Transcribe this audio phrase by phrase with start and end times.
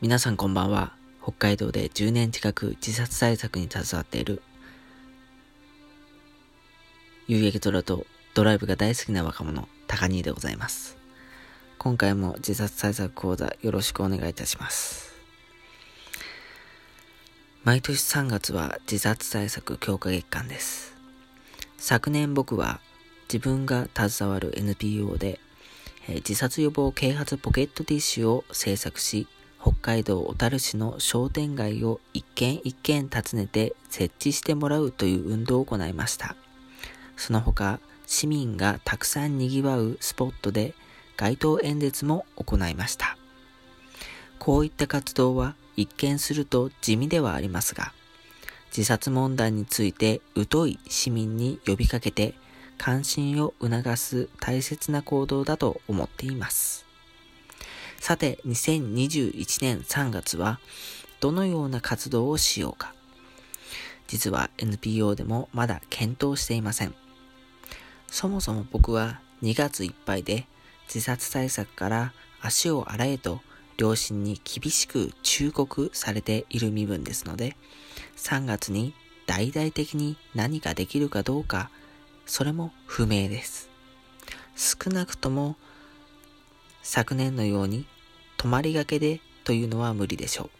[0.00, 0.92] 皆さんこんばんは。
[1.22, 4.42] 北海道で10年近く自殺対策に携わっている、
[7.28, 8.04] 夕焼け空と
[8.34, 10.98] ドライブが大好きな若者、高兄でございます。
[11.78, 15.14] 今回も自殺対策講座よろしくお願いいたします。
[17.62, 20.96] 毎年3月は自殺対策強化月間です。
[21.78, 22.80] 昨年僕は
[23.32, 25.38] 自分が携わる NPO で、
[26.08, 29.28] え自殺予防啓発ポケットティッシュを制作し、
[29.64, 36.36] 北海道小樽市の商店街を一軒一軒訪ねて設置してもらうという運動を行いました。
[37.16, 40.74] その他、市民がたくさん賑わうスポットで
[41.16, 43.16] 街頭演説も行いました。
[44.38, 47.94] こういった活動は一見すると地味ではありますが、
[48.66, 50.20] 自殺問題について
[50.50, 52.34] 疎い市民に呼びかけて
[52.76, 56.83] 関心を促す大切な行動だと思っています。
[58.04, 60.60] さて、2021年3月は
[61.20, 62.92] どのような活動をしようか。
[64.08, 66.94] 実は NPO でもまだ検討していません。
[68.06, 70.46] そもそも僕は2月いっぱいで
[70.86, 73.40] 自殺対策から足を洗えと
[73.78, 77.56] 両親に厳しく忠告されている身分ですので、
[78.18, 78.92] 3月に
[79.24, 81.70] 大々的に何ができるかどうか、
[82.26, 83.70] それも不明です。
[84.56, 85.56] 少なくとも
[86.82, 87.86] 昨年のように
[88.44, 90.50] 泊まりがけでというのは無理でしょう。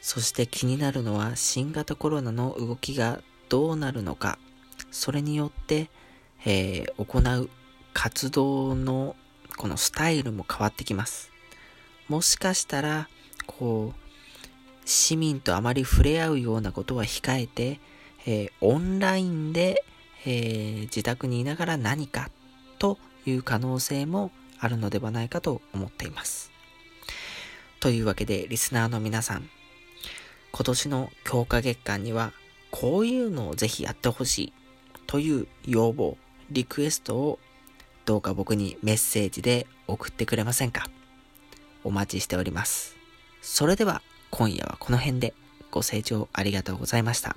[0.00, 4.38] そして気になるのは新型コロナの動きがどうなるのか、
[4.90, 5.90] それによって、
[6.46, 7.50] えー、行う
[7.92, 9.16] 活動の
[9.58, 11.30] このスタイルも変わってきます。
[12.08, 13.10] もしかしたら、
[13.46, 14.00] こう、
[14.86, 17.80] 市民とあまり触れ合うようなことは控えて、
[18.24, 19.84] えー、オンラインで、
[20.24, 22.30] えー、自宅にいながら何か
[22.78, 26.50] という可能性もあるのではないかと思っています。
[27.80, 29.48] というわけで、リスナーの皆さん、
[30.52, 32.32] 今年の強化月間には、
[32.70, 34.52] こういうのをぜひやってほしい
[35.06, 36.16] という要望、
[36.50, 37.38] リクエストを
[38.04, 40.88] どうか僕にメッセージで送ってくれませんか
[41.84, 42.96] お待ちしております。
[43.40, 45.34] それでは今夜はこの辺で
[45.70, 47.36] ご清聴ありがとうございました。